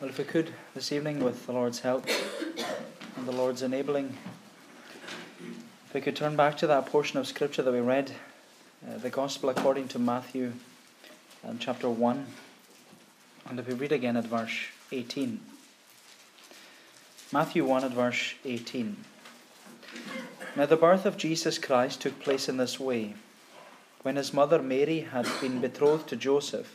[0.00, 2.08] Well, if we could this evening, with the Lord's help
[3.18, 4.16] and the Lord's enabling,
[5.38, 8.12] if we could turn back to that portion of Scripture that we read,
[8.82, 10.54] uh, the Gospel according to Matthew,
[11.58, 12.26] chapter 1,
[13.50, 15.38] and if we read again at verse 18.
[17.30, 18.96] Matthew 1 at verse 18.
[20.56, 23.16] Now, the birth of Jesus Christ took place in this way.
[24.00, 26.74] When his mother Mary had been betrothed to Joseph,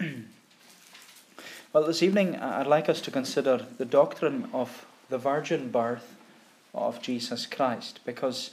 [1.72, 6.14] well, this evening I'd like us to consider the doctrine of the virgin birth
[6.72, 8.52] of Jesus Christ because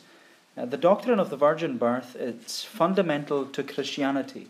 [0.57, 4.47] uh, the doctrine of the virgin birth is fundamental to Christianity.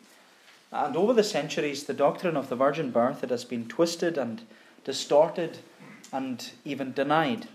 [0.71, 4.41] And over the centuries, the doctrine of the virgin birth it has been twisted and
[4.83, 5.59] distorted
[6.11, 7.47] and even denied.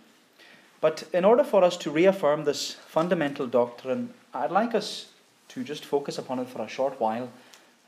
[0.80, 5.06] But in order for us to reaffirm this fundamental doctrine, I'd like us
[5.48, 7.30] to just focus upon it for a short while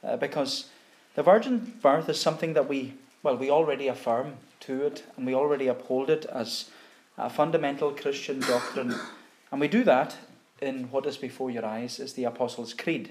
[0.03, 0.67] uh, because
[1.15, 5.35] the virgin birth is something that we, well, we already affirm to it and we
[5.35, 6.71] already uphold it as
[7.17, 8.95] a fundamental Christian doctrine.
[9.53, 10.17] And we do that
[10.61, 13.11] in what is before your eyes is the Apostles' Creed.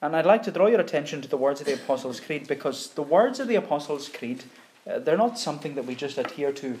[0.00, 2.90] And I'd like to draw your attention to the words of the Apostles' Creed because
[2.90, 4.44] the words of the Apostles' Creed,
[4.88, 6.78] uh, they're not something that we just adhere to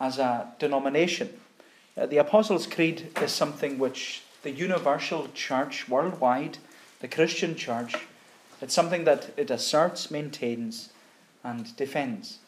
[0.00, 1.28] as a denomination.
[1.96, 6.58] Uh, the Apostles' Creed is something which the universal church worldwide,
[7.00, 7.94] the Christian church,
[8.62, 10.90] it's something that it asserts, maintains,
[11.42, 12.38] and defends.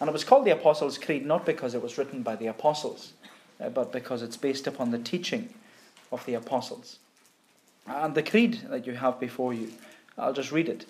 [0.00, 3.12] And it was called the Apostles' Creed not because it was written by the apostles,
[3.60, 5.52] uh, but because it's based upon the teaching
[6.12, 6.98] of the apostles.
[7.86, 9.72] And the creed that you have before you,
[10.16, 10.86] I'll just read it.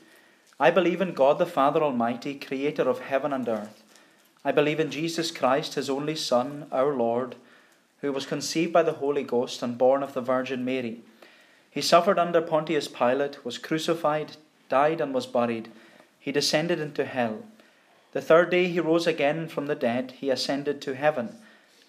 [0.58, 3.82] I believe in God the Father Almighty, creator of heaven and earth.
[4.44, 7.36] I believe in Jesus Christ, his only Son, our Lord,
[8.02, 11.00] who was conceived by the Holy Ghost and born of the Virgin Mary.
[11.70, 14.36] He suffered under Pontius Pilate, was crucified,
[14.70, 15.70] died, and was buried.
[16.18, 17.42] He descended into hell.
[18.12, 20.12] The third day he rose again from the dead.
[20.12, 21.36] He ascended to heaven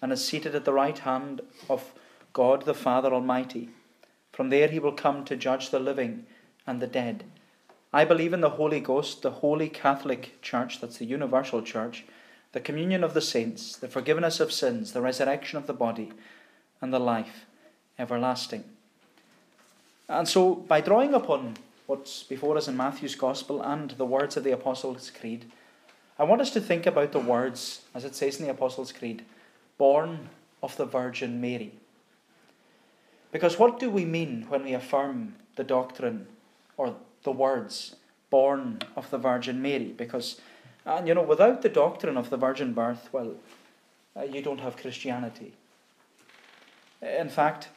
[0.02, 1.92] and is seated at the right hand of
[2.32, 3.70] God the Father Almighty.
[4.32, 6.26] From there he will come to judge the living
[6.66, 7.24] and the dead.
[7.92, 12.04] I believe in the Holy Ghost, the Holy Catholic Church, that's the universal church,
[12.52, 16.12] the communion of the saints, the forgiveness of sins, the resurrection of the body,
[16.80, 17.46] and the life
[17.98, 18.64] everlasting.
[20.08, 21.56] And so, by drawing upon
[21.92, 25.44] what's before us in Matthew's Gospel and the words of the Apostles' Creed,
[26.18, 29.26] I want us to think about the words, as it says in the Apostles' Creed,
[29.76, 30.30] born
[30.62, 31.74] of the Virgin Mary.
[33.30, 36.28] Because what do we mean when we affirm the doctrine
[36.78, 37.96] or the words,
[38.30, 39.92] born of the Virgin Mary?
[39.94, 40.40] Because,
[40.86, 43.34] and you know, without the doctrine of the virgin birth, well,
[44.16, 45.52] uh, you don't have Christianity.
[47.02, 47.68] In fact,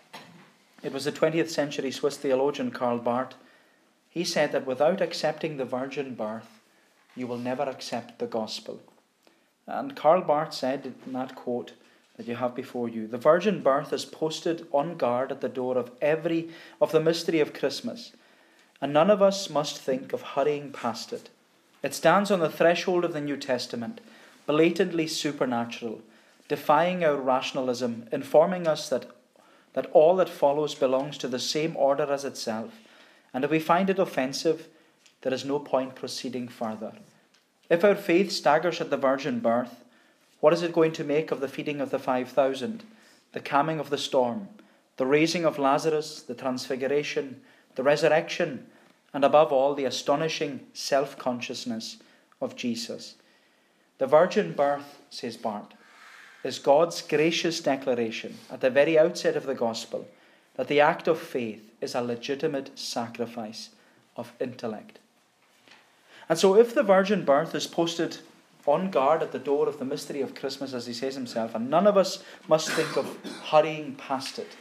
[0.83, 3.35] it was the 20th century Swiss theologian Karl Barth
[4.15, 6.61] he said that without accepting the virgin birth,
[7.17, 8.79] you will never accept the gospel.
[9.67, 11.73] And Karl Barth said in that quote
[12.15, 15.77] that you have before you, the virgin birth is posted on guard at the door
[15.77, 16.49] of every
[16.79, 18.13] of the mystery of Christmas,
[18.79, 21.29] and none of us must think of hurrying past it.
[21.83, 23.99] It stands on the threshold of the New Testament,
[24.47, 25.99] blatantly supernatural,
[26.47, 29.07] defying our rationalism, informing us that,
[29.73, 32.71] that all that follows belongs to the same order as itself
[33.35, 34.69] and if we find it offensive,
[35.21, 36.93] there is no point proceeding further.
[37.69, 39.83] If our faith staggers at the virgin birth,
[40.39, 42.85] what is it going to make of the feeding of the 5,000,
[43.33, 44.47] the calming of the storm,
[44.95, 47.41] the raising of Lazarus, the transfiguration,
[47.75, 48.67] the resurrection,
[49.13, 51.97] and above all, the astonishing self consciousness
[52.39, 53.15] of Jesus?
[53.97, 55.73] The virgin birth, says Barth,
[56.45, 60.07] is God's gracious declaration at the very outset of the gospel
[60.57, 63.69] that the act of faith is a legitimate sacrifice
[64.15, 64.99] of intellect.
[66.27, 68.17] And so, if the virgin birth is posted
[68.65, 71.69] on guard at the door of the mystery of Christmas, as he says himself, and
[71.69, 74.57] none of us must think of hurrying past it,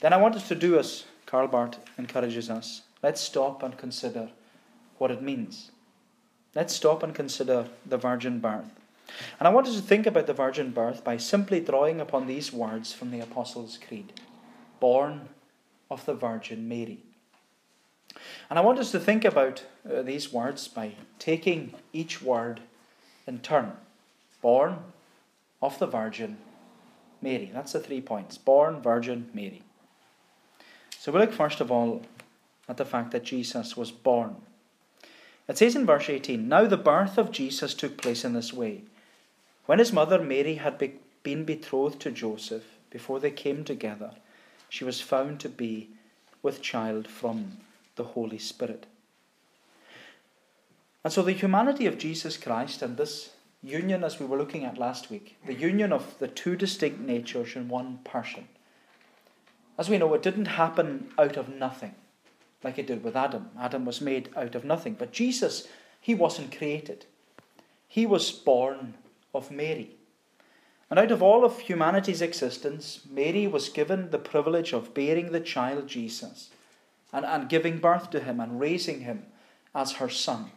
[0.00, 2.82] then I want us to do as Karl Barth encourages us.
[3.02, 4.30] Let's stop and consider
[4.98, 5.70] what it means.
[6.54, 8.70] Let's stop and consider the virgin birth.
[9.38, 12.52] And I want us to think about the virgin birth by simply drawing upon these
[12.52, 14.12] words from the Apostles' Creed
[14.80, 15.28] born
[15.90, 16.98] of the Virgin Mary.
[18.48, 22.60] And I want us to think about uh, these words by taking each word
[23.26, 23.72] in turn.
[24.40, 24.78] Born
[25.60, 26.38] of the Virgin
[27.20, 27.50] Mary.
[27.52, 28.38] That's the three points.
[28.38, 29.62] Born, Virgin, Mary.
[30.98, 32.02] So we look first of all
[32.68, 34.36] at the fact that Jesus was born.
[35.48, 38.82] It says in verse 18 Now the birth of Jesus took place in this way.
[39.66, 44.12] When his mother Mary had be- been betrothed to Joseph, before they came together,
[44.68, 45.90] she was found to be
[46.42, 47.58] with child from
[47.96, 48.86] the Holy Spirit.
[51.04, 53.30] And so the humanity of Jesus Christ and this
[53.62, 57.56] union, as we were looking at last week, the union of the two distinct natures
[57.56, 58.48] in one person.
[59.78, 61.94] As we know, it didn't happen out of nothing
[62.62, 63.50] like it did with Adam.
[63.58, 64.94] Adam was made out of nothing.
[64.94, 65.68] But Jesus,
[66.00, 67.06] he wasn't created,
[67.88, 68.94] he was born
[69.34, 69.95] of Mary.
[70.88, 75.40] And out of all of humanity's existence, Mary was given the privilege of bearing the
[75.40, 76.50] child Jesus
[77.12, 79.26] and, and giving birth to him and raising him
[79.74, 80.50] as her son.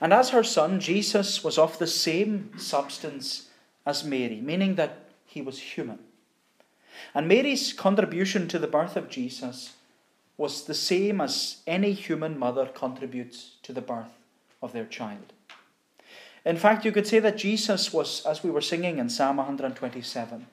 [0.00, 3.48] And as her son, Jesus was of the same substance
[3.84, 6.00] as Mary, meaning that he was human.
[7.14, 9.74] And Mary's contribution to the birth of Jesus
[10.36, 14.18] was the same as any human mother contributes to the birth
[14.62, 15.32] of their child.
[16.46, 20.46] In fact, you could say that Jesus was, as we were singing in Psalm 127,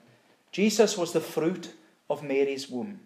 [0.51, 1.75] Jesus was the fruit
[2.09, 3.01] of Mary's womb.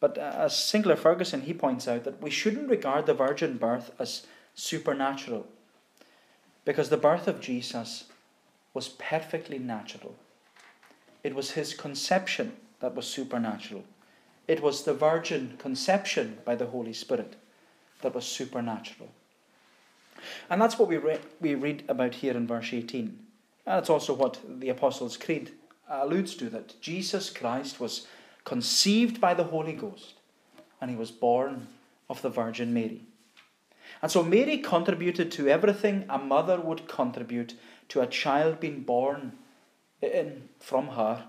[0.00, 3.90] But uh, as Sinclair Ferguson, he points out that we shouldn't regard the virgin birth
[3.98, 5.46] as supernatural,
[6.64, 8.04] because the birth of Jesus
[8.72, 10.14] was perfectly natural.
[11.22, 13.84] It was his conception that was supernatural.
[14.48, 17.36] It was the virgin conception by the Holy Spirit
[18.00, 19.10] that was supernatural.
[20.50, 23.18] And that's what we, re- we read about here in verse 18.
[23.66, 25.52] And it's also what the Apostles' Creed
[25.88, 28.06] alludes to that Jesus Christ was
[28.44, 30.14] conceived by the Holy Ghost
[30.80, 31.68] and he was born
[32.10, 33.02] of the Virgin Mary.
[34.00, 37.54] And so Mary contributed to everything a mother would contribute
[37.88, 39.32] to a child being born
[40.00, 41.24] in, from her,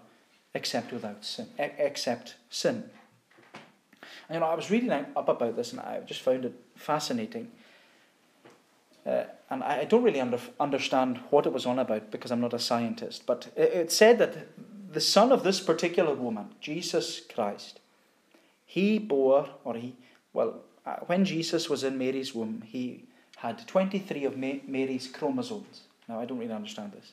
[0.54, 2.90] except without sin, except sin.
[4.28, 7.52] And you know, I was reading up about this and I just found it fascinating.
[9.06, 12.54] Uh, and I don't really under, understand what it was on about because I'm not
[12.54, 13.26] a scientist.
[13.26, 14.48] But it, said that
[14.92, 17.80] the son of this particular woman, Jesus Christ,
[18.66, 19.96] he bore, or he,
[20.32, 23.04] well, uh, when Jesus was in Mary's womb, he
[23.38, 25.82] had 23 of Mary's chromosomes.
[26.08, 27.12] Now, I don't really understand this.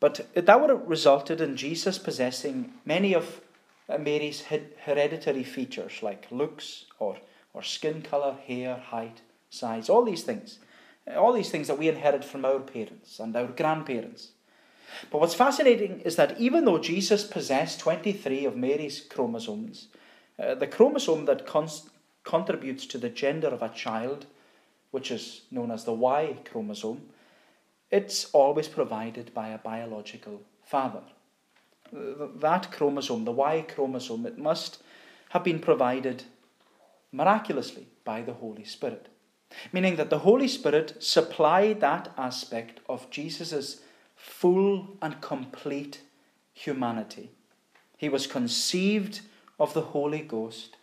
[0.00, 3.40] But that would have resulted in Jesus possessing many of
[3.88, 4.42] uh, Mary's
[4.84, 7.18] hereditary features, like looks or,
[7.54, 10.58] or skin colour, hair, height, size, all these things.
[11.16, 14.30] All these things that we inherit from our parents and our grandparents.
[15.10, 19.88] But what's fascinating is that even though Jesus possessed 23 of Mary's chromosomes,
[20.38, 21.46] uh, the chromosome that
[22.24, 24.26] contributes to the gender of a child,
[24.90, 27.02] which is known as the Y chromosome,
[27.90, 31.02] it's always provided by a biological father.
[31.92, 34.82] That chromosome, the Y chromosome, it must
[35.30, 36.24] have been provided
[37.10, 39.08] miraculously by the Holy Spirit
[39.72, 43.80] meaning that the Holy Spirit supplied that aspect of Jesus'
[44.16, 46.00] full and complete
[46.54, 47.30] humanity.
[47.96, 49.20] He was conceived
[49.58, 50.76] of the Holy Ghost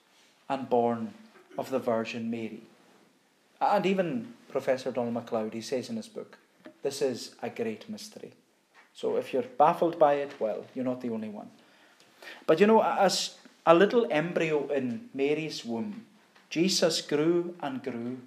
[0.48, 1.14] and born
[1.58, 2.62] of the Virgin Mary.
[3.62, 6.38] And even Professor Donald MacLeod, he says in his book,
[6.82, 8.32] this is a great mystery.
[8.94, 11.50] So if you're baffled by it, well, you're not the only one.
[12.48, 13.36] But you know, as
[13.66, 16.06] a little embryo in Mary's womb,
[16.50, 18.20] Jesus grew and grew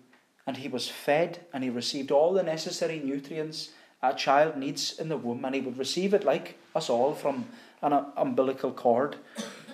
[0.46, 3.70] and he was fed and he received all the necessary nutrients
[4.02, 7.46] a child needs in the womb, and he would receive it like us all from
[7.82, 9.16] an umbilical cord.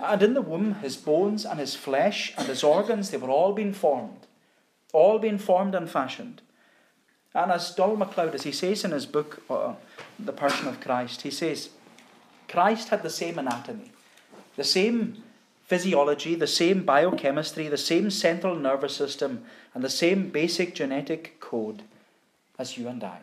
[0.00, 3.52] And in the womb, his bones and his flesh and his organs, they were all
[3.52, 4.26] being formed,
[4.92, 6.42] all being formed and fashioned.
[7.34, 9.74] And as Donald MacLeod, as he says in his book, uh,
[10.18, 11.70] The Person of Christ, he says,
[12.48, 13.92] Christ had the same anatomy,
[14.56, 15.22] the same
[15.68, 19.44] physiology, the same biochemistry, the same central nervous system,
[19.74, 21.82] and the same basic genetic code
[22.58, 23.20] as you and I.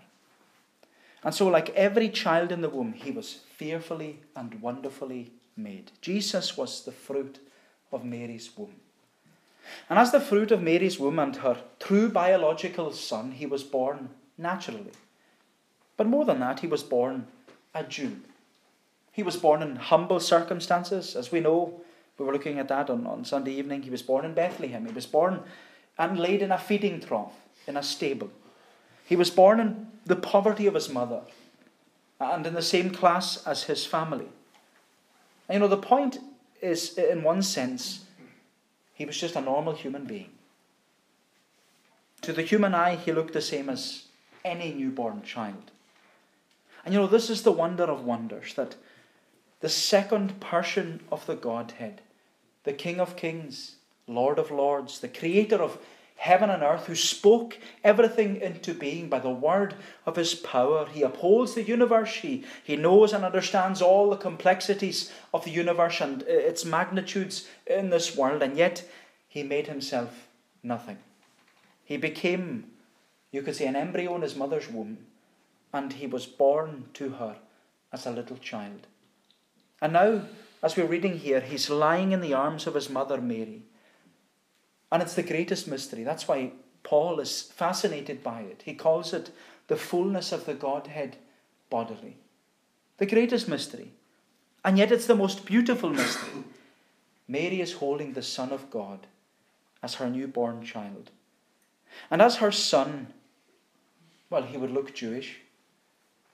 [1.24, 5.92] And so, like every child in the womb, he was fearfully and wonderfully made.
[6.02, 7.40] Jesus was the fruit
[7.92, 8.76] of Mary's womb.
[9.90, 14.10] And as the fruit of Mary's womb and her true biological son, he was born
[14.38, 14.92] naturally.
[15.98, 17.26] But more than that, he was born
[17.74, 18.18] a Jew.
[19.12, 21.16] He was born in humble circumstances.
[21.16, 21.82] As we know,
[22.18, 23.82] we were looking at that on, on Sunday evening.
[23.82, 24.86] He was born in Bethlehem.
[24.86, 25.42] He was born
[25.98, 27.34] and laid in a feeding trough
[27.68, 28.30] in a stable.
[29.06, 31.22] He was born in the poverty of his mother
[32.20, 34.28] and in the same class as his family.
[35.48, 36.20] And you know, the point
[36.62, 38.06] is, in one sense,
[38.94, 40.30] he was just a normal human being.
[42.22, 44.06] To the human eye, he looked the same as
[44.44, 45.72] any newborn child.
[46.84, 48.76] And you know, this is the wonder of wonders that
[49.60, 52.02] the second person of the Godhead,
[52.66, 53.76] the King of Kings,
[54.08, 55.78] Lord of Lords, the creator of
[56.18, 60.88] heaven and earth, who spoke everything into being by the word of his power.
[60.88, 62.16] He upholds the universe.
[62.16, 67.90] He, he knows and understands all the complexities of the universe and its magnitudes in
[67.90, 68.88] this world, and yet
[69.28, 70.28] he made himself
[70.64, 70.98] nothing.
[71.84, 72.72] He became,
[73.32, 74.98] you could say, an embryo in his mother's womb,
[75.74, 77.36] and he was born to her
[77.92, 78.88] as a little child.
[79.82, 80.22] And now,
[80.66, 83.62] as we're reading here, he's lying in the arms of his mother Mary.
[84.92, 86.04] And it's the greatest mystery.
[86.04, 88.64] That's why Paul is fascinated by it.
[88.66, 89.30] He calls it
[89.68, 91.18] the fullness of the Godhead
[91.70, 92.18] bodily.
[92.98, 93.92] The greatest mystery.
[94.64, 96.44] And yet it's the most beautiful mystery.
[97.28, 99.06] Mary is holding the Son of God
[99.84, 101.12] as her newborn child.
[102.10, 103.14] And as her son,
[104.32, 105.42] well, he would look Jewish.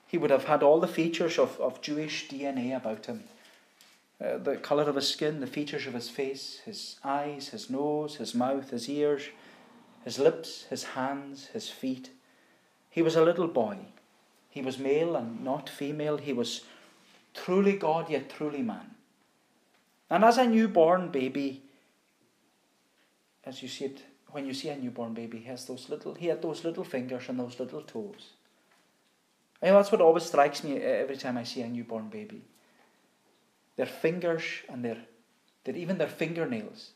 [0.06, 3.24] He would have had all the features of, of Jewish DNA about him
[4.22, 8.16] uh, the colour of his skin, the features of his face, his eyes, his nose,
[8.16, 9.24] his mouth, his ears,
[10.04, 12.10] his lips, his hands, his feet.
[12.88, 13.78] He was a little boy.
[14.48, 16.18] He was male and not female.
[16.18, 16.62] He was
[17.34, 18.94] truly God, yet truly man.
[20.10, 21.62] And as a newborn baby,
[23.44, 26.26] as you see it, when you see a newborn baby, he has those little, he
[26.26, 28.34] had those little fingers and those little toes.
[29.62, 32.42] You know, that's what always strikes me every time I see a newborn baby
[33.76, 34.98] their fingers and their,
[35.64, 36.90] their even their fingernails,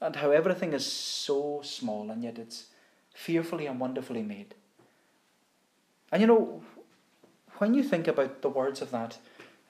[0.00, 2.66] and how everything is so small and yet it's
[3.14, 4.54] fearfully and wonderfully made.
[6.12, 6.62] And you know,
[7.58, 9.18] when you think about the words of that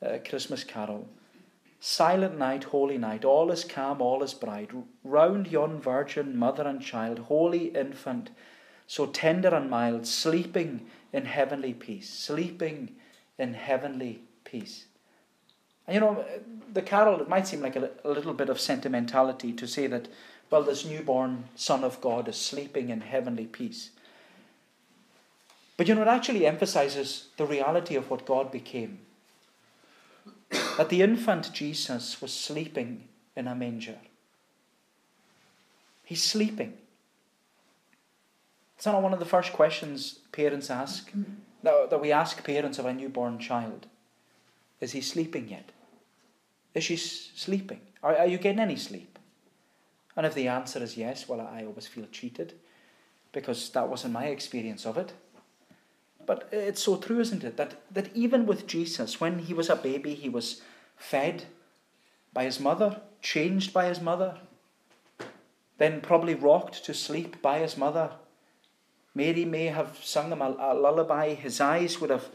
[0.04, 1.08] uh, Christmas carol,
[1.82, 4.70] Silent night, holy night, all is calm, all is bright.
[5.02, 8.30] Round yon virgin, mother and child, holy infant,
[8.86, 12.96] so tender and mild, sleeping in heavenly peace, sleeping
[13.38, 14.84] in heavenly peace.
[15.90, 16.24] And you know,
[16.72, 20.06] the carol, it might seem like a, a little bit of sentimentality to say that,
[20.48, 23.90] well, this newborn Son of God is sleeping in heavenly peace.
[25.76, 29.00] But you know, it actually emphasizes the reality of what God became.
[30.76, 33.98] That the infant Jesus was sleeping in a manger.
[36.04, 36.74] He's sleeping.
[38.76, 41.32] It's not one of the first questions parents ask, mm-hmm.
[41.64, 43.88] that we ask parents of a newborn child.
[44.80, 45.72] Is he sleeping yet?
[46.74, 47.80] Is she sleeping?
[48.02, 49.18] Are, are you getting any sleep?
[50.16, 52.54] And if the answer is yes, well, I always feel cheated
[53.32, 55.12] because that wasn't my experience of it.
[56.26, 57.56] But it's so true, isn't it?
[57.56, 60.62] That, that even with Jesus, when he was a baby, he was
[60.96, 61.44] fed
[62.32, 64.38] by his mother, changed by his mother,
[65.78, 68.10] then probably rocked to sleep by his mother.
[69.14, 71.34] Mary may have sung him a, a lullaby.
[71.34, 72.28] His eyes would have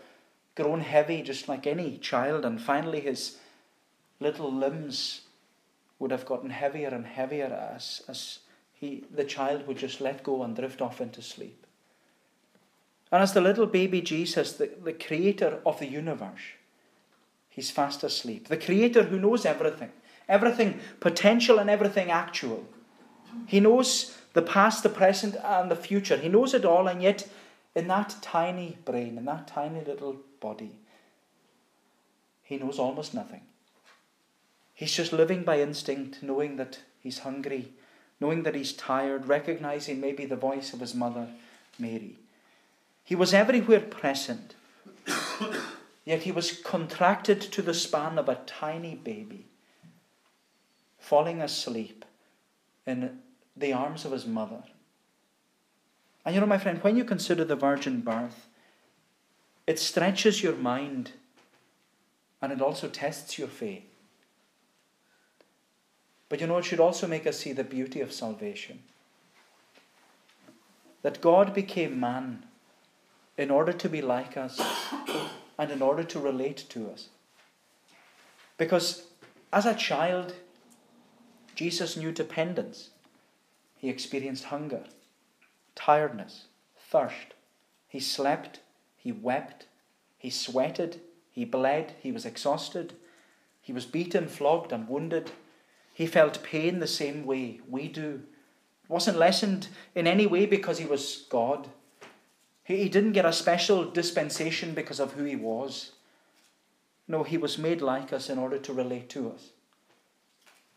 [0.55, 3.37] grown heavy just like any child, and finally his
[4.19, 5.21] little limbs
[5.99, 8.39] would have gotten heavier and heavier as, as
[8.73, 11.65] he, the child would just let go and drift off into sleep.
[13.11, 16.41] And as the little baby Jesus, the, the creator of the universe,
[17.49, 18.47] he's fast asleep.
[18.47, 19.91] The creator who knows everything,
[20.27, 22.65] everything potential and everything actual.
[23.47, 26.17] He knows the past, the present, and the future.
[26.17, 27.27] He knows it all, and yet
[27.73, 30.79] in that tiny brain, in that tiny little body,
[32.43, 33.41] he knows almost nothing.
[34.75, 37.69] He's just living by instinct, knowing that he's hungry,
[38.19, 41.29] knowing that he's tired, recognizing maybe the voice of his mother,
[41.79, 42.17] Mary.
[43.05, 44.55] He was everywhere present,
[46.05, 49.45] yet he was contracted to the span of a tiny baby,
[50.99, 52.03] falling asleep
[52.85, 53.19] in
[53.55, 54.63] the arms of his mother.
[56.25, 58.47] And you know, my friend, when you consider the virgin birth,
[59.67, 61.11] it stretches your mind
[62.41, 63.94] and it also tests your faith.
[66.29, 68.79] But you know, it should also make us see the beauty of salvation.
[71.01, 72.45] That God became man
[73.37, 74.59] in order to be like us
[75.57, 77.09] and in order to relate to us.
[78.57, 79.03] Because
[79.53, 80.33] as a child,
[81.55, 82.89] Jesus knew dependence.
[83.77, 84.83] He experienced hunger,
[85.75, 86.45] tiredness,
[86.77, 87.33] thirst.
[87.87, 88.59] He slept,
[88.97, 89.67] he wept,
[90.17, 91.01] he sweated,
[91.31, 92.93] he bled, he was exhausted,
[93.61, 95.31] he was beaten, flogged, and wounded.
[95.95, 98.21] He felt pain the same way we do.
[98.83, 101.69] It wasn't lessened in any way because he was God.
[102.65, 105.93] He, he didn't get a special dispensation because of who he was.
[107.07, 109.51] No, he was made like us in order to relate to us.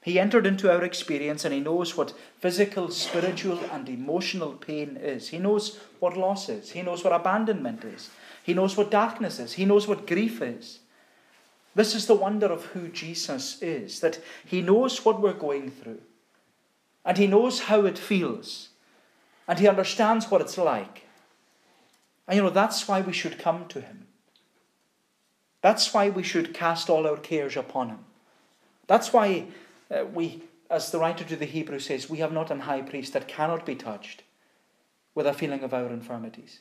[0.02, 5.30] He entered into our experience and he knows what physical, spiritual, and emotional pain is.
[5.30, 6.70] He knows what loss is.
[6.70, 8.10] He knows what abandonment is.
[8.44, 9.54] He knows what darkness is.
[9.54, 10.78] He knows what grief is.
[11.78, 16.00] This is the wonder of who Jesus is that he knows what we're going through.
[17.04, 18.70] And he knows how it feels.
[19.46, 21.04] And he understands what it's like.
[22.26, 24.08] And you know, that's why we should come to him.
[25.60, 28.04] That's why we should cast all our cares upon him.
[28.88, 29.46] That's why
[29.88, 33.12] uh, we, as the writer to the Hebrew says, we have not an high priest
[33.12, 34.24] that cannot be touched
[35.14, 36.58] with a feeling of our infirmities.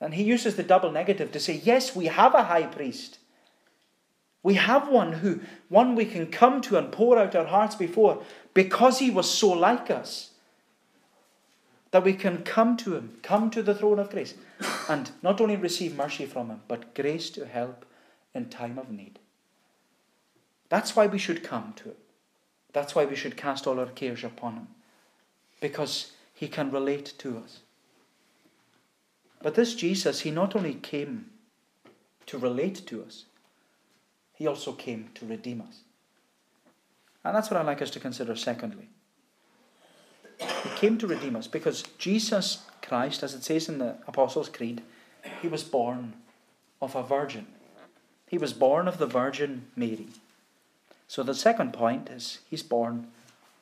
[0.00, 3.18] And he uses the double negative to say, yes, we have a high priest.
[4.42, 8.22] We have one who, one we can come to and pour out our hearts before
[8.54, 10.30] because he was so like us.
[11.90, 14.34] That we can come to him, come to the throne of grace,
[14.90, 17.86] and not only receive mercy from him, but grace to help
[18.34, 19.18] in time of need.
[20.68, 21.96] That's why we should come to him.
[22.74, 24.68] That's why we should cast all our cares upon him,
[25.62, 27.60] because he can relate to us.
[29.42, 31.30] But this Jesus, he not only came
[32.26, 33.24] to relate to us,
[34.38, 35.80] he also came to redeem us.
[37.24, 38.88] And that's what I'd like us to consider secondly.
[40.38, 44.82] He came to redeem us because Jesus Christ, as it says in the Apostles' Creed,
[45.42, 46.14] he was born
[46.80, 47.48] of a virgin.
[48.28, 50.06] He was born of the Virgin Mary.
[51.08, 53.08] So the second point is he's born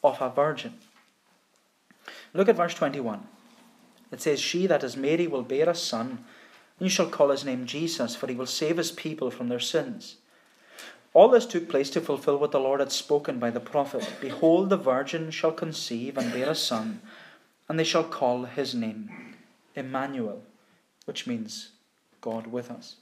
[0.05, 0.75] of a virgin.
[2.35, 3.27] Look at verse 21.
[4.13, 6.25] It says, She that is Mary will bear a son,
[6.79, 9.61] and you shall call his name Jesus, for he will save his people from their
[9.61, 10.17] sins.
[11.17, 14.69] All this took place to fulfill what the Lord had spoken by the prophet Behold,
[14.69, 17.01] the virgin shall conceive and bear a son,
[17.71, 19.35] and they shall call his name
[19.75, 20.43] Emmanuel,
[21.07, 21.71] which means
[22.21, 22.97] God with us.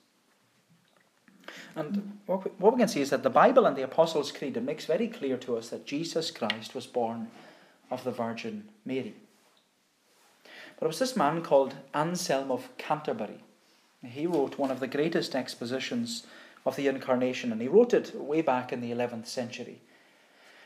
[1.75, 4.56] And what we, what we can see is that the Bible and the Apostles' Creed
[4.56, 7.33] it makes very clear to us that Jesus Christ was born
[7.90, 9.16] of the Virgin Mary.
[10.78, 13.42] But it was this man called Anselm of Canterbury.
[14.04, 16.24] He wrote one of the greatest expositions
[16.64, 19.83] of the Incarnation, and he wrote it way back in the 11th century.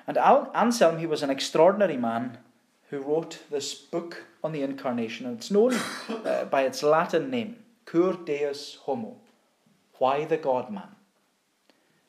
[0.07, 2.39] And Anselm, he was an extraordinary man
[2.91, 5.75] who wrote this book on the Incarnation, and it's known
[6.09, 9.17] uh, by its Latin name, Cur Deus Homo,
[9.99, 10.97] why the God man?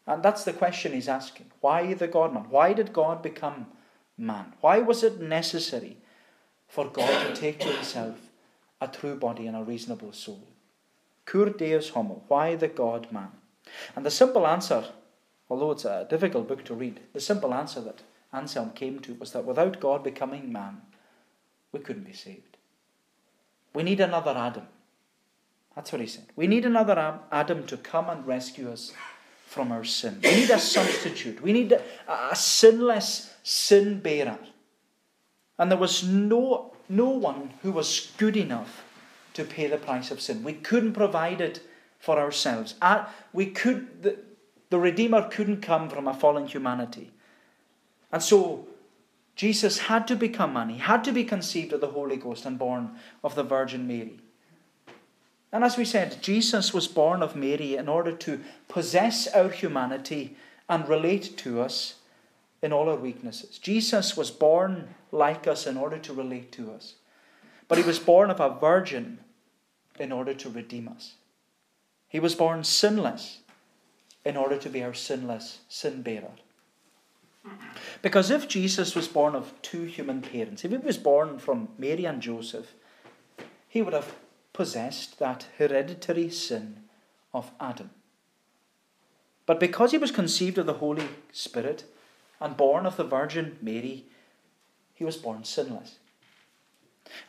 [0.06, 1.52] And that's the question he's asking.
[1.62, 2.46] Why the God man?
[2.50, 3.68] Why did God become
[4.18, 4.54] man?
[4.62, 5.98] Why was it necessary
[6.68, 8.16] for God to take to himself
[8.82, 10.48] a true body and a reasonable soul?
[11.26, 12.24] Cur Deus homo?
[12.28, 13.32] Why the God man?
[13.96, 14.86] And the simple answer,
[15.50, 18.02] although it's a difficult book to read, the simple answer that
[18.32, 20.82] Anselm came to was that without God becoming man,
[21.72, 22.58] we couldn't be saved.
[23.74, 24.68] We need another Adam.
[25.76, 26.26] That's what he said.
[26.36, 28.94] We need another Adam to come and rescue us
[29.46, 30.20] from our sin.
[30.24, 31.42] We need a substitute.
[31.42, 34.38] We need a, a sinless sin bearer.
[35.58, 38.84] And there was no, no one who was good enough
[39.34, 40.44] to pay the price of sin.
[40.44, 41.62] We couldn't provide it
[42.00, 42.76] for ourselves.
[43.34, 44.18] We could, the,
[44.70, 47.12] the Redeemer couldn't come from a fallen humanity.
[48.12, 48.68] And so
[49.36, 50.70] Jesus had to become man.
[50.70, 54.20] He had to be conceived of the Holy Ghost and born of the Virgin Mary.
[55.52, 60.36] And as we said, Jesus was born of Mary in order to possess our humanity
[60.68, 61.96] and relate to us
[62.62, 63.58] in all our weaknesses.
[63.58, 66.96] Jesus was born like us in order to relate to us.
[67.68, 69.20] But he was born of a virgin
[70.00, 71.14] in order to redeem us.
[72.10, 73.40] He was born sinless
[74.26, 76.32] in order to be our sinless sin bearer.
[78.02, 82.06] Because if Jesus was born of two human parents, if he was born from Mary
[82.06, 82.74] and Joseph,
[83.68, 84.16] he would have
[84.52, 86.84] possessed that hereditary sin
[87.34, 87.92] of Adam.
[89.46, 91.86] But because he was conceived of the Holy Spirit
[92.40, 94.06] and born of the Virgin Mary,
[94.94, 95.98] he was born sinless.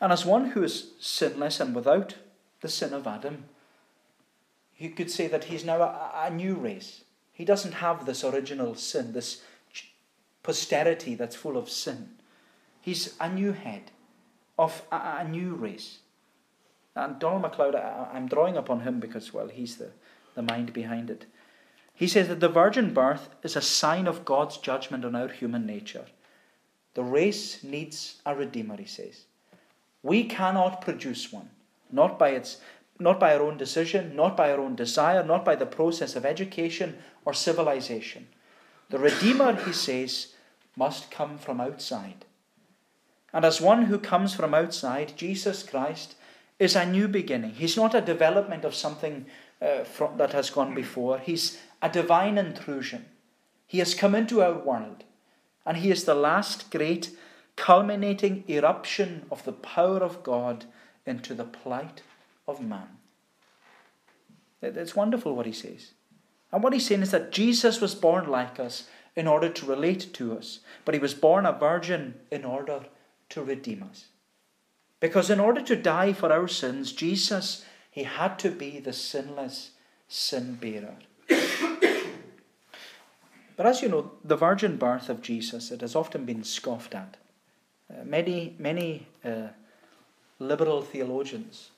[0.01, 2.17] And as one who is sinless and without
[2.61, 3.45] the sin of Adam,
[4.81, 7.05] you could say that he's now a, a new race.
[7.33, 9.43] He doesn't have this original sin, this
[10.43, 12.09] posterity that's full of sin.
[12.81, 13.91] He's a new head
[14.59, 15.99] of a, a new race.
[16.97, 19.91] And Donald MacLeod, I, am drawing upon him because, well, he's the,
[20.35, 21.27] the mind behind it.
[21.93, 25.67] He says that the virgin birth is a sign of God's judgment on our human
[25.67, 26.07] nature.
[26.95, 29.25] The race needs a redeemer, he says.
[30.03, 31.51] We cannot produce one,
[31.93, 32.57] not by its
[33.01, 36.25] not by our own decision, not by our own desire, not by the process of
[36.25, 38.29] education or civilization.
[38.91, 40.35] The Redeemer, he says,
[40.77, 42.25] must come from outside.
[43.33, 46.17] And as one who comes from outside, Jesus Christ
[46.59, 47.53] is a new beginning.
[47.53, 49.27] He's not a development of something
[49.63, 53.07] uh, from, that has gone before, He's a divine intrusion.
[53.67, 55.05] He has come into our world.
[55.65, 57.11] And he is the last great
[57.57, 60.65] culminating eruption of the power of God
[61.07, 62.03] into the plight
[62.47, 62.89] of man.
[64.63, 65.93] It's wonderful what he says.
[66.53, 70.13] And what he's saying is that Jesus was born like us in order to relate
[70.15, 72.85] to us, but he was born a virgin in order
[73.31, 74.07] to redeem us.
[75.01, 79.71] Because in order to die for our sins, Jesus, he had to be the sinless
[80.09, 80.97] sin bearer.
[83.57, 87.17] but as you know, the virgin birth of Jesus, it has often been scoffed at.
[87.91, 89.49] Uh, many, many uh,
[90.39, 91.71] liberal theologians,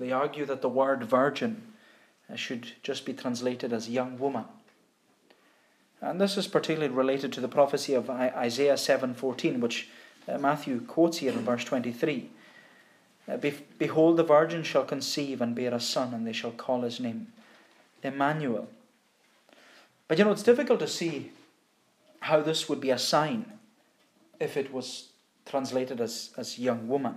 [0.00, 1.62] they argue that the word virgin
[2.30, 4.44] uh, should just be translated as young woman.
[6.00, 9.88] And this is particularly related to the prophecy of Isaiah 7:14, which
[10.28, 12.30] uh, Matthew quotes here in verse 23.
[13.28, 13.36] Uh,
[13.78, 17.28] Behold, the virgin shall conceive and bear a son, and they shall call his name
[18.02, 18.68] Emmanuel.
[20.08, 21.30] But you know, it's difficult to see
[22.20, 23.52] how this would be a sign
[24.40, 25.08] if it was
[25.46, 27.16] translated as, as young woman.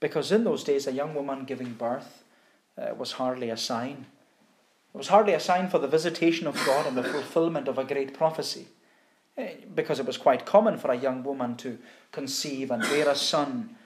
[0.00, 2.24] Because in those days, a young woman giving birth
[2.76, 4.06] uh, was hardly a sign.
[4.94, 7.84] It was hardly a sign for the visitation of God and the fulfillment of a
[7.84, 8.68] great prophecy.
[9.38, 11.78] Eh, because it was quite common for a young woman to
[12.10, 13.76] conceive and bear a son,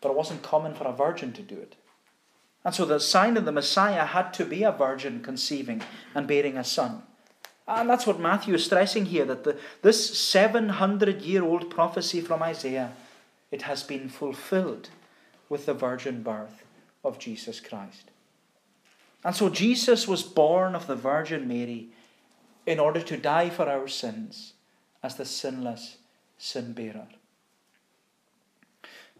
[0.00, 1.76] but it wasn't common for a virgin to do it.
[2.64, 5.82] And so the sign of the Messiah had to be a virgin conceiving
[6.14, 7.02] and bearing a son.
[7.68, 12.42] And that's what Matthew is stressing here that the, this 700 year old prophecy from
[12.42, 12.92] Isaiah,
[13.52, 14.88] it has been fulfilled
[15.48, 16.64] with the virgin birth
[17.04, 18.10] of Jesus Christ.
[19.24, 21.90] And so Jesus was born of the Virgin Mary
[22.66, 24.54] in order to die for our sins
[25.02, 25.98] as the sinless
[26.38, 27.06] sin bearer.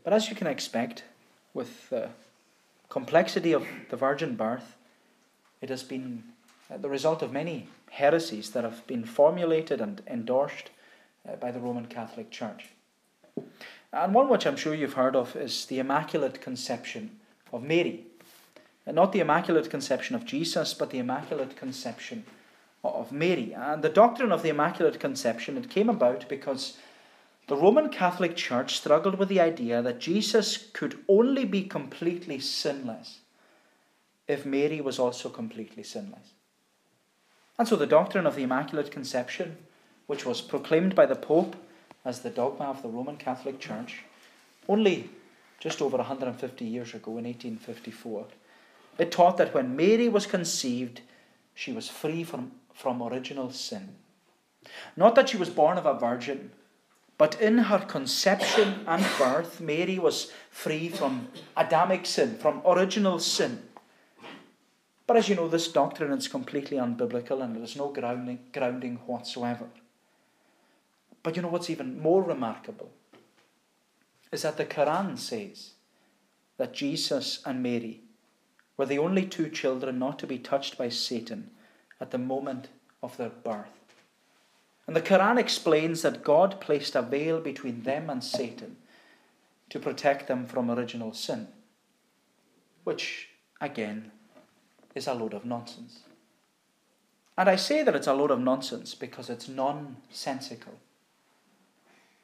[0.02, 1.04] But as you can expect,
[1.54, 2.08] with the
[2.88, 4.76] complexity of the virgin birth,
[5.60, 6.24] it has been
[6.68, 10.70] the result of many heresies that have been formulated and endorsed
[11.28, 12.68] uh, by the Roman Catholic Church.
[13.92, 17.18] And one which I'm sure you've heard of is the Immaculate Conception
[17.52, 18.06] of Mary.
[18.86, 22.24] And not the Immaculate Conception of Jesus, but the Immaculate Conception
[22.82, 23.54] of Mary.
[23.54, 26.78] And the doctrine of the Immaculate Conception, it came about because
[27.48, 33.20] the Roman Catholic Church struggled with the idea that Jesus could only be completely sinless
[34.26, 36.32] if Mary was also completely sinless.
[37.58, 39.58] And so the doctrine of the Immaculate Conception,
[40.06, 41.56] which was proclaimed by the Pope
[42.04, 44.02] as the dogma of the Roman Catholic Church,
[44.68, 45.10] only
[45.60, 48.26] just over 150 years ago in 1854,
[48.98, 51.00] it taught that when Mary was conceived,
[51.54, 53.96] she was free from, from original sin.
[54.96, 56.50] Not that she was born of a virgin,
[57.18, 63.62] but in her conception and birth, Mary was free from Adamic sin, from original sin.
[65.06, 69.66] But as you know, this doctrine is completely unbiblical and there's no grounding, grounding whatsoever.
[71.22, 72.90] But you know what's even more remarkable?
[74.32, 75.72] Is that the Quran says
[76.56, 78.00] that Jesus and Mary
[78.76, 81.50] were the only two children not to be touched by Satan
[82.00, 82.68] at the moment
[83.02, 83.82] of their birth.
[84.86, 88.76] And the Quran explains that God placed a veil between them and Satan
[89.70, 91.48] to protect them from original sin,
[92.84, 93.28] which,
[93.60, 94.10] again,
[94.94, 96.00] is a load of nonsense.
[97.38, 100.74] And I say that it's a load of nonsense because it's nonsensical.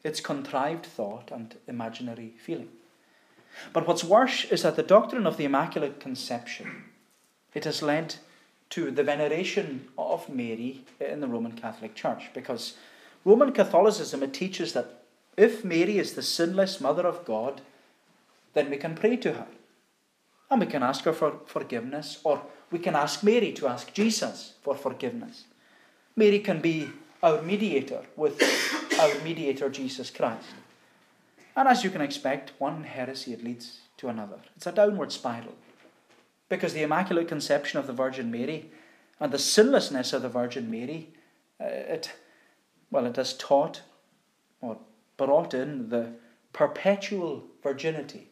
[0.04, 2.68] It's contrived thought and imaginary feeling.
[3.72, 6.84] But what's worse is that the doctrine of the Immaculate Conception,
[7.54, 8.16] it has led
[8.70, 12.74] to the veneration of Mary in the Roman Catholic Church because
[13.24, 15.02] Roman Catholicism it teaches that
[15.36, 17.60] if Mary is the sinless mother of God,
[18.54, 19.46] then we can pray to her.
[20.50, 24.54] And we can ask her for forgiveness, or we can ask Mary to ask Jesus
[24.62, 25.44] for forgiveness.
[26.16, 26.90] Mary can be
[27.22, 28.40] our mediator with
[28.98, 30.46] our mediator Jesus Christ.
[31.56, 34.38] And as you can expect, one heresy leads to another.
[34.56, 35.54] It's a downward spiral.
[36.48, 38.70] Because the Immaculate Conception of the Virgin Mary
[39.20, 41.08] and the sinlessness of the Virgin Mary,
[41.60, 42.12] uh, it,
[42.90, 43.82] well, it has taught
[44.60, 44.78] or
[45.16, 46.12] brought in the
[46.52, 48.28] perpetual virginity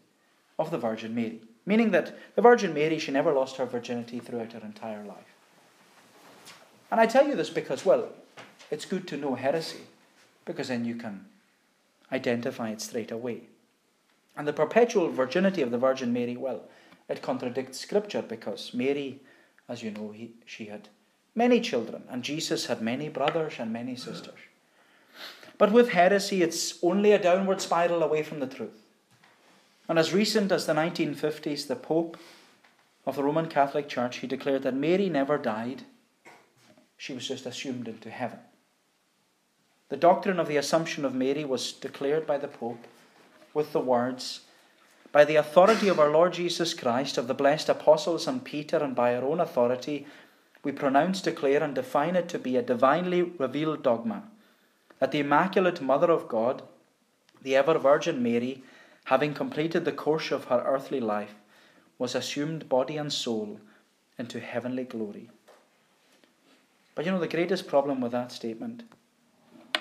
[0.58, 1.40] of the Virgin Mary.
[1.66, 5.34] Meaning that the Virgin Mary, she never lost her virginity throughout her entire life.
[6.90, 8.08] And I tell you this because, well,
[8.70, 9.82] it's good to know heresy,
[10.44, 11.26] because then you can
[12.12, 13.42] identify it straight away.
[14.36, 16.62] And the perpetual virginity of the Virgin Mary, well,
[17.08, 19.20] it contradicts Scripture because Mary,
[19.68, 20.88] as you know, he, she had
[21.34, 24.38] many children, and Jesus had many brothers and many sisters.
[25.58, 28.82] But with heresy, it's only a downward spiral away from the truth.
[29.88, 32.18] And as recent as the 1950s, the Pope
[33.06, 35.84] of the Roman Catholic Church, he declared that Mary never died,
[36.96, 38.40] she was just assumed into heaven.
[39.88, 42.86] The doctrine of the Assumption of Mary was declared by the Pope
[43.54, 44.40] with the words,
[45.12, 48.96] By the authority of our Lord Jesus Christ, of the blessed apostles and Peter, and
[48.96, 50.06] by our own authority,
[50.64, 54.24] we pronounce, declare, and define it to be a divinely revealed dogma
[54.98, 56.62] that the Immaculate Mother of God,
[57.42, 58.64] the ever Virgin Mary,
[59.04, 61.36] having completed the course of her earthly life,
[61.96, 63.60] was assumed body and soul
[64.18, 65.30] into heavenly glory.
[66.96, 68.82] But you know, the greatest problem with that statement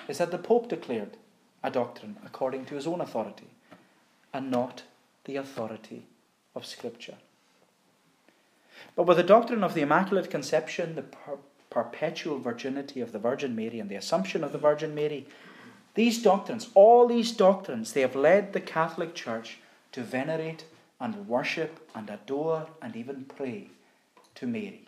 [0.08, 1.16] is that the Pope declared
[1.62, 3.48] a doctrine according to his own authority
[4.32, 4.82] and not
[5.24, 6.04] the authority
[6.54, 7.16] of Scripture.
[8.94, 11.38] But with the doctrine of the Immaculate Conception, the per-
[11.70, 15.26] perpetual virginity of the Virgin Mary, and the Assumption of the Virgin Mary,
[15.94, 19.58] these doctrines, all these doctrines, they have led the Catholic Church
[19.92, 20.64] to venerate
[21.00, 23.68] and worship and adore and even pray
[24.34, 24.86] to Mary.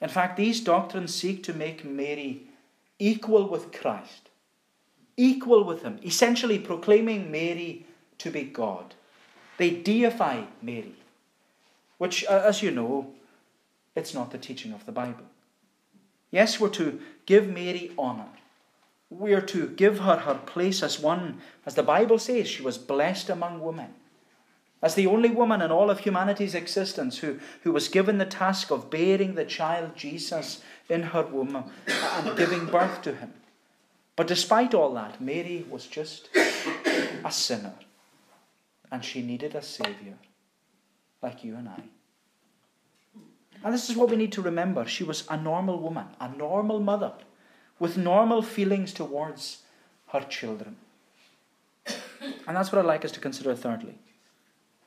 [0.00, 2.42] In fact, these doctrines seek to make Mary
[2.98, 4.30] equal with Christ,
[5.16, 7.86] equal with Him, essentially proclaiming Mary
[8.18, 8.94] to be God.
[9.58, 10.94] They deify Mary,
[11.98, 13.12] which, uh, as you know,
[13.94, 15.24] it's not the teaching of the Bible.
[16.30, 18.28] Yes, we're to give Mary honour.
[19.10, 22.78] We are to give her her place as one, as the Bible says, she was
[22.78, 23.94] blessed among women.
[24.82, 28.72] As the only woman in all of humanity's existence who, who was given the task
[28.72, 33.32] of bearing the child Jesus in her womb and giving birth to him.
[34.16, 36.28] But despite all that, Mary was just
[37.24, 37.74] a sinner.
[38.90, 40.16] And she needed a Saviour,
[41.22, 41.82] like you and I.
[43.64, 44.84] And this is what we need to remember.
[44.86, 47.12] She was a normal woman, a normal mother,
[47.78, 49.62] with normal feelings towards
[50.08, 50.76] her children.
[52.46, 53.98] And that's what I'd like us to consider thirdly.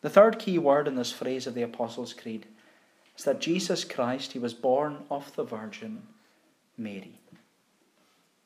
[0.05, 2.45] The third key word in this phrase of the Apostles' Creed
[3.17, 6.03] is that Jesus Christ, he was born of the Virgin
[6.77, 7.17] Mary.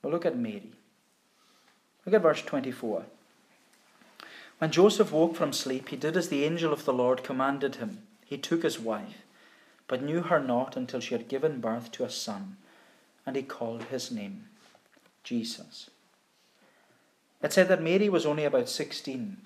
[0.01, 0.71] Well, look at Mary.
[2.05, 3.03] Look at verse 24.
[4.59, 8.03] When Joseph woke from sleep, he did as the angel of the Lord commanded him.
[8.25, 9.23] He took his wife,
[9.85, 12.55] but knew her not until she had given birth to a son,
[13.25, 14.45] and he called his name
[15.25, 15.89] Jesus.
[17.43, 19.41] It said that Mary was only about 16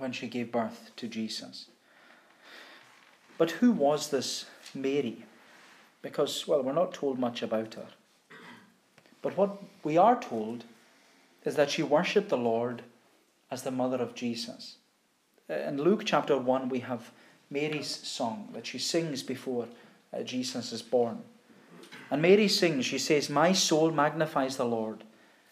[0.00, 1.66] when she gave birth to Jesus.
[3.38, 5.24] But who was this Mary?
[6.02, 7.86] Because, well, we're not told much about her.
[9.22, 10.64] But what we are told
[11.44, 12.82] is that she worshipped the Lord
[13.50, 14.76] as the mother of Jesus.
[15.48, 17.10] In Luke chapter 1, we have
[17.50, 19.66] Mary's song that she sings before
[20.12, 21.22] uh, Jesus is born.
[22.10, 25.04] And Mary sings, she says, My soul magnifies the Lord,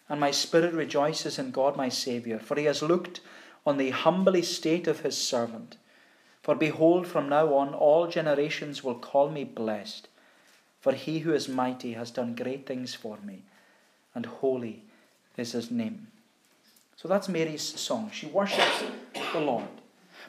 [0.07, 3.21] and my spirit rejoices in God my Saviour, for he has looked
[3.65, 5.77] on the humble estate of his servant.
[6.41, 10.07] For behold, from now on all generations will call me blessed,
[10.79, 13.43] for he who is mighty has done great things for me,
[14.15, 14.83] and holy
[15.37, 16.07] is his name.
[16.95, 18.11] So that's Mary's song.
[18.13, 18.83] She worships
[19.33, 19.67] the Lord.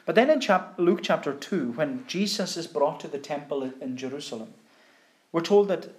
[0.05, 3.97] But then in chap- Luke chapter 2, when Jesus is brought to the temple in
[3.97, 4.53] Jerusalem,
[5.31, 5.89] we're told that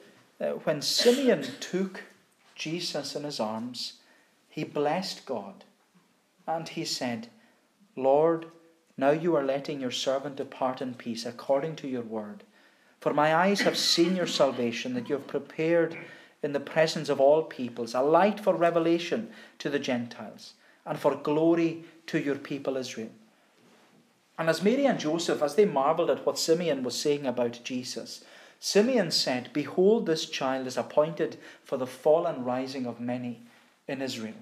[0.40, 2.04] uh, when Simeon took
[2.54, 3.94] Jesus in his arms,
[4.48, 5.64] he blessed God
[6.46, 7.28] and he said,
[7.96, 8.46] Lord,
[8.96, 12.44] now you are letting your servant depart in peace according to your word.
[13.00, 15.96] For my eyes have seen your salvation, that you have prepared
[16.42, 21.14] in the presence of all peoples a light for revelation to the Gentiles and for
[21.14, 23.10] glory to your people Israel.
[24.38, 28.24] And as Mary and Joseph, as they marveled at what Simeon was saying about Jesus,
[28.58, 33.42] Simeon said, Behold, this child is appointed for the fall and rising of many
[33.86, 34.34] in Israel.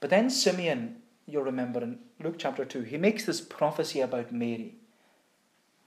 [0.00, 4.74] But then Simeon, you'll remember in Luke chapter 2, he makes this prophecy about Mary.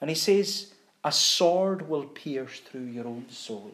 [0.01, 3.71] And he says, A sword will pierce through your own soul.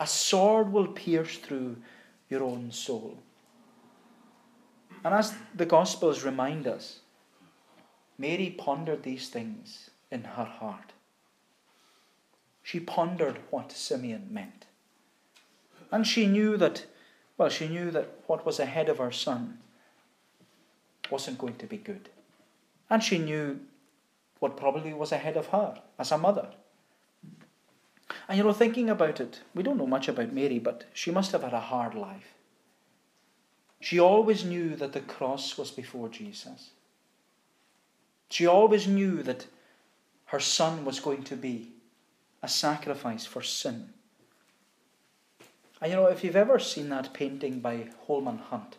[0.00, 1.76] A sword will pierce through
[2.28, 3.18] your own soul.
[5.04, 7.00] And as the Gospels remind us,
[8.16, 10.92] Mary pondered these things in her heart.
[12.62, 14.64] She pondered what Simeon meant.
[15.92, 16.86] And she knew that,
[17.36, 19.58] well, she knew that what was ahead of her son
[21.10, 22.08] wasn't going to be good.
[22.88, 23.60] And she knew
[24.38, 26.48] what probably was ahead of her as a mother.
[28.28, 31.32] And you know, thinking about it, we don't know much about Mary, but she must
[31.32, 32.34] have had a hard life.
[33.80, 36.70] She always knew that the cross was before Jesus.
[38.30, 39.46] She always knew that
[40.26, 41.72] her son was going to be
[42.42, 43.90] a sacrifice for sin.
[45.84, 48.78] And you know, if you've ever seen that painting by Holman Hunt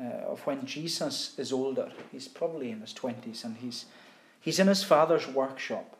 [0.00, 3.84] uh, of when Jesus is older, he's probably in his 20s and he's,
[4.40, 5.98] he's in his father's workshop.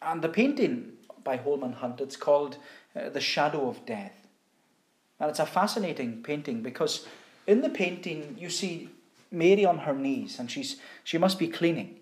[0.00, 2.56] And the painting by Holman Hunt, it's called
[2.96, 4.26] uh, The Shadow of Death.
[5.20, 7.06] And it's a fascinating painting because
[7.46, 8.88] in the painting you see
[9.30, 12.00] Mary on her knees and she's, she must be cleaning.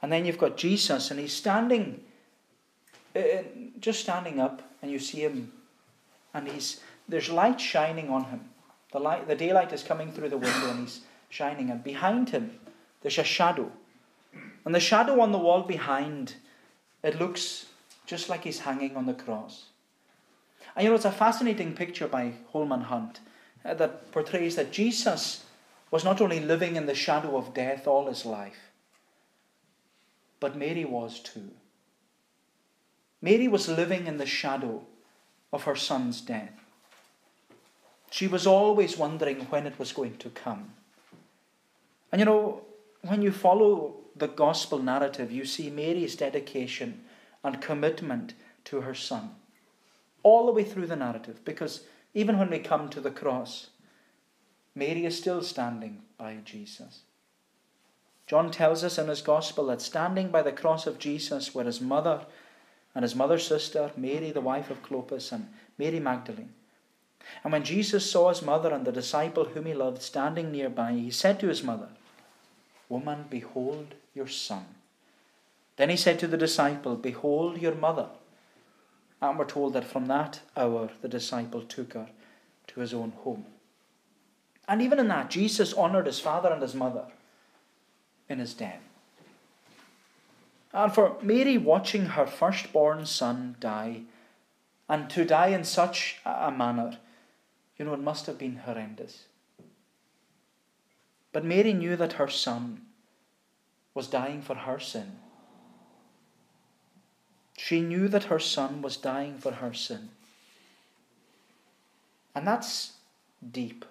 [0.00, 2.00] And then you've got Jesus and he's standing,
[3.14, 3.20] uh,
[3.78, 5.52] just standing up, and you see him,
[6.34, 8.40] and he's, there's light shining on him.
[8.92, 12.58] The, light, the daylight is coming through the window and he's shining, and behind him
[13.00, 13.70] there's a shadow.
[14.64, 16.34] And the shadow on the wall behind,
[17.02, 17.66] it looks
[18.06, 19.66] just like he's hanging on the cross.
[20.76, 23.20] And you know, it's a fascinating picture by Holman Hunt
[23.64, 25.44] uh, that portrays that Jesus
[25.90, 28.72] was not only living in the shadow of death all his life,
[30.40, 31.50] but Mary was too.
[33.22, 34.84] Mary was living in the shadow
[35.54, 36.52] of her son's death.
[38.10, 40.72] She was always wondering when it was going to come.
[42.10, 42.62] And you know,
[43.02, 47.04] when you follow the gospel narrative, you see Mary's dedication
[47.42, 49.30] and commitment to her son
[50.22, 51.44] all the way through the narrative.
[51.44, 53.68] Because even when we come to the cross,
[54.74, 57.02] Mary is still standing by Jesus.
[58.26, 61.80] John tells us in his gospel that standing by the cross of Jesus were his
[61.80, 62.22] mother
[62.94, 66.52] and his mother's sister, Mary, the wife of Clopas, and Mary Magdalene.
[67.42, 71.10] And when Jesus saw his mother and the disciple whom he loved standing nearby, he
[71.10, 71.88] said to his mother,
[72.88, 74.66] Woman, behold your son.
[75.76, 78.08] Then he said to the disciple, Behold your mother.
[79.20, 82.08] And we're told that from that hour the disciple took her
[82.68, 83.46] to his own home.
[84.68, 87.06] And even in that, Jesus honoured his father and his mother
[88.28, 88.80] in his death.
[90.74, 94.02] And for Mary watching her firstborn son die,
[94.88, 96.98] and to die in such a manner,
[97.78, 99.26] you know, it must have been horrendous.
[101.32, 102.82] But Mary knew that her son
[103.94, 105.20] was dying for her sin.
[107.56, 110.10] She knew that her son was dying for her sin.
[112.34, 112.94] And that's
[113.48, 113.84] deep.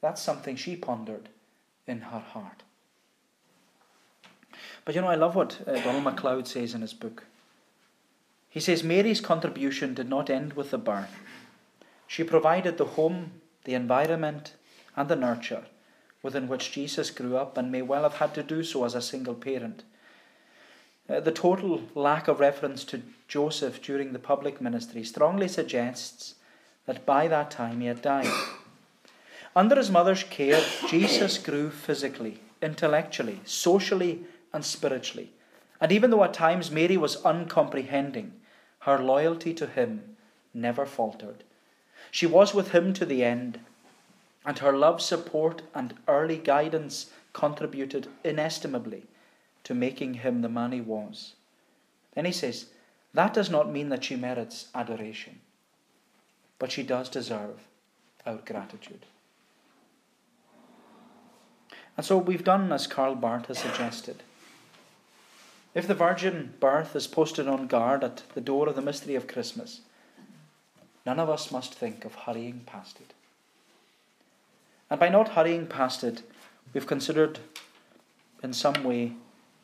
[0.00, 1.28] That's something she pondered
[1.84, 2.62] in her heart.
[4.86, 7.24] But you know, I love what uh, Donald MacLeod says in his book.
[8.48, 11.20] He says Mary's contribution did not end with the birth.
[12.06, 13.32] She provided the home,
[13.64, 14.54] the environment,
[14.96, 15.66] and the nurture
[16.22, 19.00] within which Jesus grew up and may well have had to do so as a
[19.00, 19.84] single parent.
[21.08, 26.34] Uh, the total lack of reference to Joseph during the public ministry strongly suggests
[26.86, 28.32] that by that time he had died.
[29.54, 34.24] Under his mother's care, Jesus grew physically, intellectually, socially,
[34.56, 35.30] and spiritually.
[35.82, 38.32] And even though at times Mary was uncomprehending,
[38.80, 40.16] her loyalty to him
[40.54, 41.44] never faltered.
[42.10, 43.60] She was with him to the end,
[44.46, 49.04] and her love, support, and early guidance contributed inestimably
[49.64, 51.34] to making him the man he was.
[52.14, 52.66] Then he says,
[53.12, 55.40] That does not mean that she merits adoration,
[56.58, 57.60] but she does deserve
[58.24, 59.04] our gratitude.
[61.98, 64.22] And so we've done as Karl Barth has suggested.
[65.76, 69.28] If the virgin birth is posted on guard at the door of the mystery of
[69.28, 69.82] Christmas,
[71.04, 73.12] none of us must think of hurrying past it.
[74.88, 76.22] And by not hurrying past it,
[76.72, 77.40] we've considered
[78.42, 79.12] in some way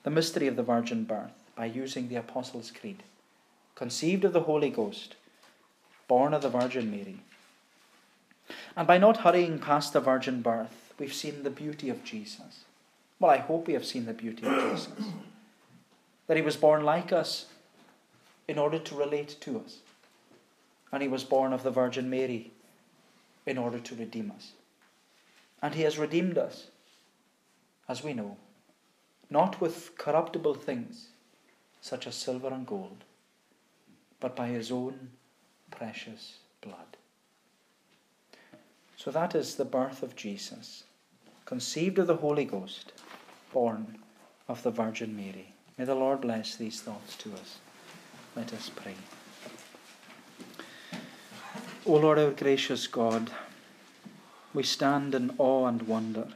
[0.03, 3.03] the mystery of the virgin birth by using the Apostles' Creed.
[3.75, 5.15] Conceived of the Holy Ghost,
[6.09, 7.21] born of the Virgin Mary.
[8.77, 12.65] And by not hurrying past the virgin birth, we've seen the beauty of Jesus.
[13.19, 14.89] Well, I hope we have seen the beauty of Jesus.
[16.27, 17.47] That he was born like us
[18.49, 19.79] in order to relate to us.
[20.93, 22.51] And he was born of the Virgin Mary
[23.47, 24.53] in order to redeem us.
[25.61, 26.67] And he has redeemed us,
[27.89, 28.37] as we know,
[29.31, 31.09] not with corruptible things
[31.81, 33.05] such as silver and gold,
[34.21, 35.11] but by his own
[35.71, 36.97] precious blood.
[38.97, 40.85] So that is the birth of Jesus,
[41.45, 42.93] conceived of the Holy Ghost,
[43.53, 43.99] born
[44.47, 45.55] of the Virgin Mary.
[45.83, 47.59] May the Lord bless these thoughts to us.
[48.37, 48.95] Let us pray.
[51.85, 53.33] O Lord, our gracious God,
[54.55, 56.29] we stand in awe and wonder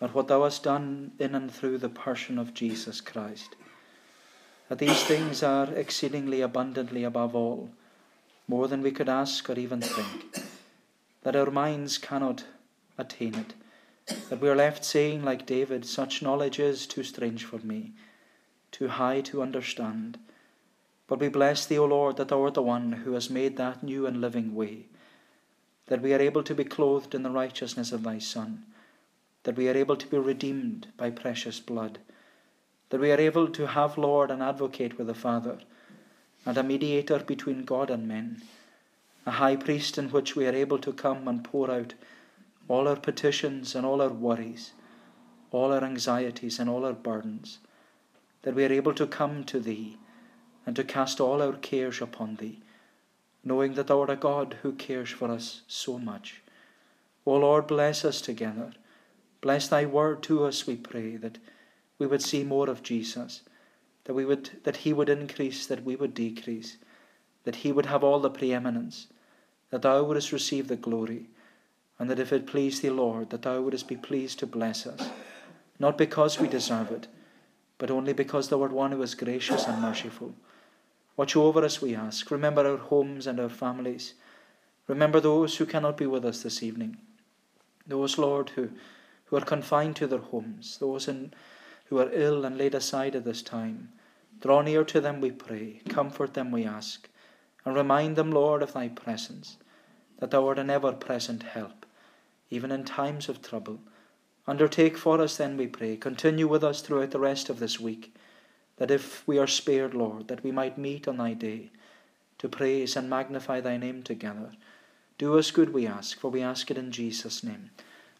[0.00, 3.56] at what thou hast done in and through the person of Jesus Christ.
[4.68, 7.70] That these things are exceedingly abundantly above all,
[8.46, 10.38] more than we could ask or even think,
[11.24, 12.44] that our minds cannot
[12.96, 13.54] attain it,
[14.28, 17.92] that we are left saying, like David, such knowledge is too strange for me,
[18.76, 20.18] too high to understand.
[21.06, 23.82] But we bless thee, O Lord, that thou art the one who has made that
[23.82, 24.86] new and living way,
[25.86, 28.64] that we are able to be clothed in the righteousness of thy Son
[29.46, 32.00] that we are able to be redeemed by precious blood,
[32.90, 35.60] that we are able to have, Lord, an advocate with the Father,
[36.44, 38.42] and a mediator between God and men,
[39.24, 41.94] a high priest in which we are able to come and pour out
[42.66, 44.72] all our petitions and all our worries,
[45.52, 47.60] all our anxieties and all our burdens,
[48.46, 49.96] that we are able to come to Thee
[50.64, 52.60] and to cast all our cares upon Thee,
[53.42, 56.42] knowing that Thou art a God who cares for us so much.
[57.24, 58.70] O Lord, bless us together.
[59.40, 61.38] Bless Thy word to us, we pray, that
[61.98, 63.42] we would see more of Jesus,
[64.04, 66.76] that, we would, that He would increase, that we would decrease,
[67.42, 69.08] that He would have all the preeminence,
[69.70, 71.26] that Thou wouldst receive the glory,
[71.98, 75.10] and that if it please Thee, Lord, that Thou wouldst be pleased to bless us,
[75.80, 77.08] not because we deserve it,
[77.78, 80.34] but only because Thou art one who is gracious and merciful.
[81.16, 82.30] Watch over us, we ask.
[82.30, 84.14] Remember our homes and our families.
[84.86, 86.98] Remember those who cannot be with us this evening.
[87.86, 88.70] Those, Lord, who,
[89.26, 91.32] who are confined to their homes, those in,
[91.86, 93.90] who are ill and laid aside at this time.
[94.40, 95.80] Draw near to them, we pray.
[95.88, 97.08] Comfort them, we ask.
[97.64, 99.56] And remind them, Lord, of Thy presence,
[100.18, 101.86] that Thou art an ever present help,
[102.50, 103.80] even in times of trouble.
[104.48, 105.96] Undertake for us, then, we pray.
[105.96, 108.14] Continue with us throughout the rest of this week,
[108.76, 111.70] that if we are spared, Lord, that we might meet on Thy day
[112.38, 114.52] to praise and magnify Thy name together.
[115.18, 117.70] Do us good, we ask, for we ask it in Jesus' name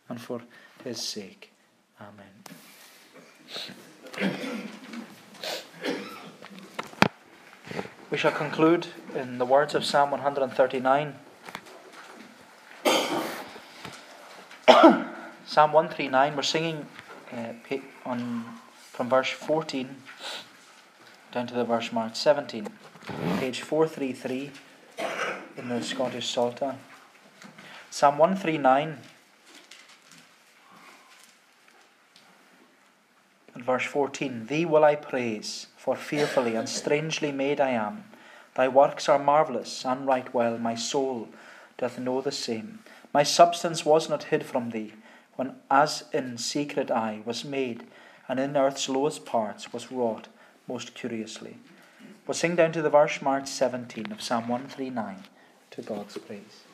[0.09, 0.43] and for
[0.83, 1.53] His sake.
[2.01, 2.43] Amen.
[8.11, 11.17] We shall conclude in the words of Psalm 139.
[15.57, 16.85] Psalm 139, we're singing
[17.33, 17.55] uh,
[18.05, 18.45] on,
[18.93, 19.89] from verse 14
[21.33, 22.69] down to the verse marked 17,
[23.39, 24.51] page 433
[25.57, 26.77] in the Scottish Psalter.
[27.89, 28.99] Psalm 139
[33.55, 38.05] and verse 14 Thee will I praise, for fearfully and strangely made I am.
[38.57, 41.29] Thy works are marvellous, and right well my soul
[41.79, 42.81] doth know the same.
[43.15, 44.93] My substance was not hid from thee
[45.37, 47.85] when as in secret I was made,
[48.29, 50.29] and in earth's lowest parts was wrought
[50.67, 51.59] most curiously.
[52.27, 55.25] We'll sing down to the verse marked 17 of Psalm 139
[55.71, 56.65] to God's praise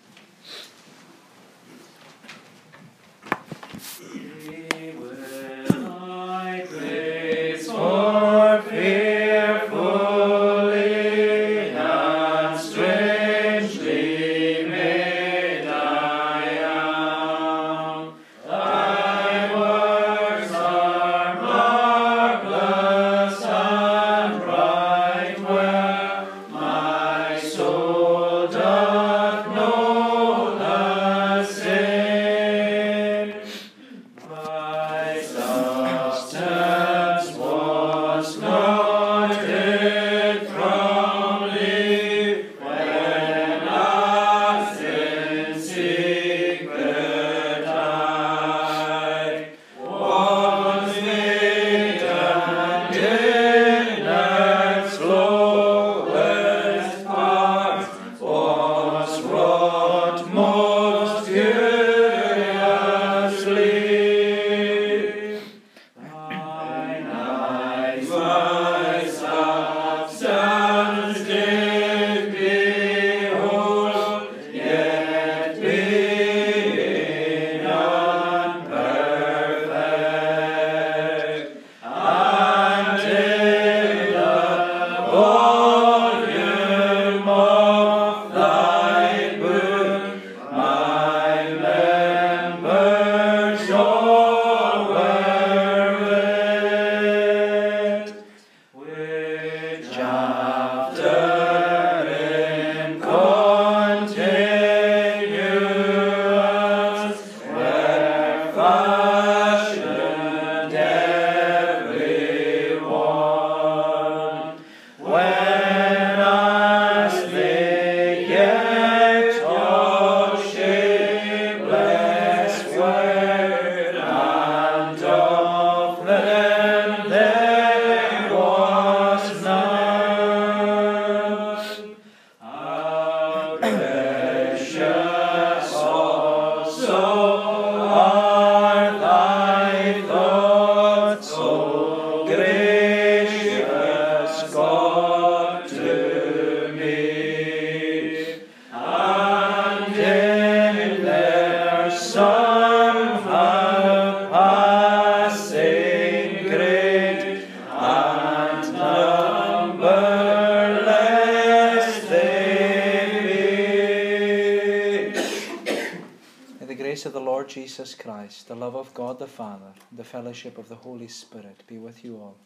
[169.33, 172.37] Father, the fellowship of the Holy Spirit be with you all,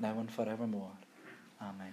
[0.00, 0.90] now and forevermore.
[1.62, 1.92] Amen.